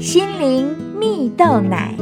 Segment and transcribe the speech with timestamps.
[0.00, 0.66] 心灵
[0.98, 1.94] 蜜豆奶。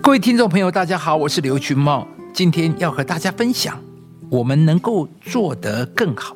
[0.00, 3.78] 各位听众朋友，大家好，我是刘群茂，今天要和大家分享，
[4.30, 6.34] 我们能够做得更好。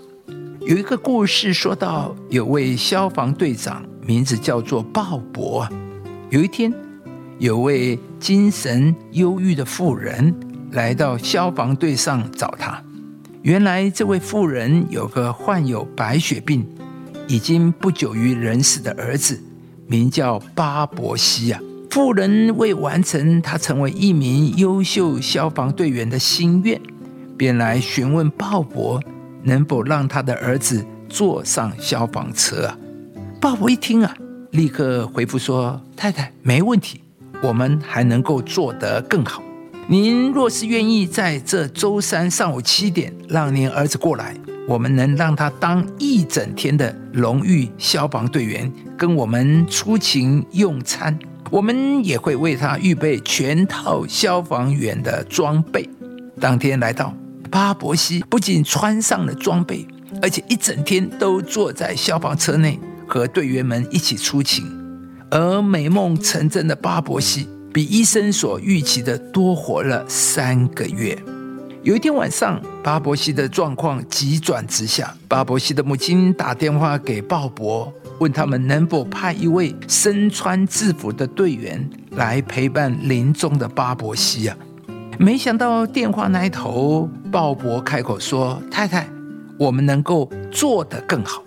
[0.60, 5.66] 有一个故事说到，有位消防队长，名字叫做鲍勃。
[6.28, 6.70] 有一天，
[7.38, 10.34] 有位精神忧郁的妇人
[10.72, 12.78] 来到消防队上找他。
[13.40, 16.66] 原来，这位妇人有个患有白血病、
[17.26, 19.40] 已经不久于人世的儿子，
[19.86, 21.60] 名叫巴伯西啊。
[21.90, 26.78] 妇人为完成他成为一名优秀消防队员的心愿，
[27.38, 29.00] 便来询问鲍勃
[29.42, 32.78] 能否让他的儿子坐上消防车啊。
[33.40, 34.14] 鲍勃一听啊，
[34.50, 37.00] 立刻回复说：“太太，没问题，
[37.42, 39.42] 我们还能够做得更好。
[39.88, 55.88] 您若是愿意在这周三上午七点让您儿子过来，我们能让他当一整天的荣誉消防队员，跟我们出勤用餐。”我们也会为他预备全套消防员的装备。
[56.40, 57.14] 当天来到，
[57.48, 59.86] 巴伯西不仅穿上了装备，
[60.20, 64.66] 而且一整天都坐在消防车内和队员们一起出勤。
[65.30, 71.16] 而美梦成真的巴伯西，比医生所预期的多活了三个月。
[71.86, 75.16] 有一天晚上，巴伯西的状况急转直下。
[75.28, 77.88] 巴伯西的母亲打电话给鲍勃。
[78.18, 84.56] 问他们能否派一位身穿制服的队员来陪伴临终的巴伯西啊？
[85.16, 89.08] 没想到电话那头，鲍勃开口说：“太太，
[89.56, 91.40] 我们能够做得更好。”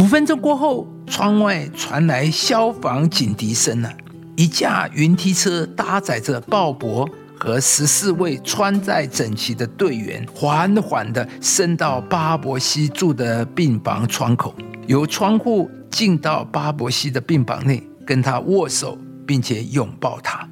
[0.00, 3.92] 五分钟过后，窗外传来消防警笛声了。
[4.34, 7.08] 一架云梯车搭载着鲍勃
[7.46, 14.52] 和十四位穿戴整齐的队员，缓缓地伸到巴伯西住的病房窗口，
[14.88, 15.70] 由窗户。
[15.88, 20.46] 进到巴伯西的病房内，跟他握手，并且拥抱他。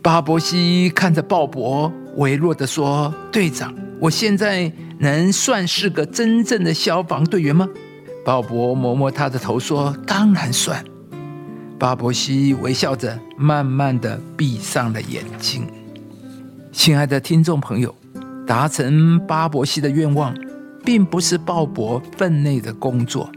[0.00, 7.68] 巴伯西看着鲍勃，微弱的说：“队长，我现在能算是个真正的消防队员吗？”
[8.24, 10.82] 鲍勃摸摸他的头说：“当然算。”
[11.78, 15.66] 巴伯西微笑着，慢慢的闭上了眼睛。
[16.72, 17.94] 亲爱的听众朋友，
[18.46, 20.34] 达成巴伯西的愿望，
[20.84, 23.30] 并不是鲍勃分内的工作。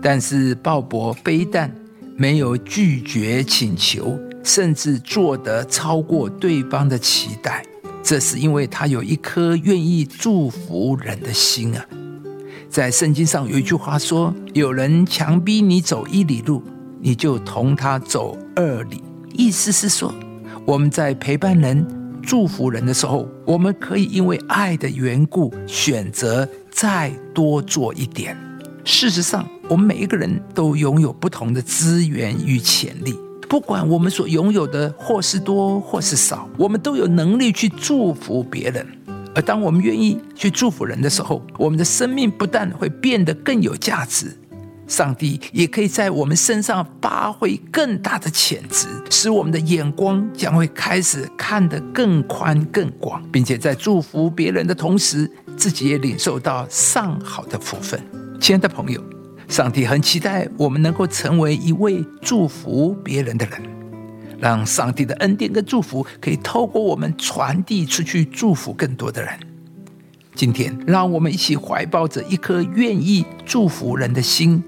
[0.00, 1.70] 但是鲍勃非但
[2.16, 7.64] 没有拒绝请求，甚至做得超过对方的期待。
[8.04, 11.84] 这是因为他有一颗愿意祝福人的心啊！
[12.70, 16.62] 在圣经上有一句话说：“有人强逼你走一里路，
[17.00, 19.02] 你就同他走二里。”
[19.34, 20.14] 意思是说，
[20.64, 21.84] 我们在陪伴人、
[22.26, 28.36] 祝福人的时候，我们可以因为爱的缘故，选择再多做一点。
[28.84, 33.16] 事实上，我们每一个人都拥有不同的资源与潜力，
[33.48, 38.84] 不管我们所拥有的或是多或是少，我们都有能力去祝福别人。
[39.32, 44.36] 而当我们愿意去祝福人的时候，我们的生命不但会变得更有价值，
[44.86, 58.00] 上帝也可以在我们身上发挥更大的潜质，使我们的眼光将会开始看得更宽更广，并且在祝福别人的同时，自己也领受到上好的福分。
[58.40, 59.02] 亲爱的朋友，
[59.48, 63.60] 上帝很期待我们能够成为一位祝福别人的人，
[64.38, 69.32] 让上帝的恩典跟祝福可以透过我们传递出去，祝福更多的人。
[70.34, 74.62] 今天，让我们一起怀抱着一颗愿意祝福人的心，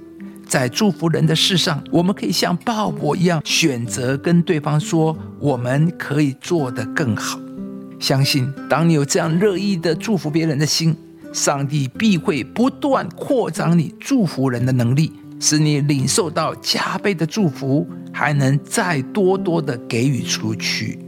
[0.48, 7.38] 在祝福人的事上，我们可以像鲍勃一样，选择跟对方说，我们可以做得更好。
[8.00, 10.96] 相信，当你有这样乐意的祝福别人的心。
[11.30, 20.98] 上帝必会不断扩张你祝福人的能力，使你领受到加倍的祝福，还能再多多的给予出去。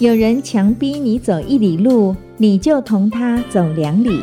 [0.00, 4.22] 有人强逼你走一里路，你就同他走两里。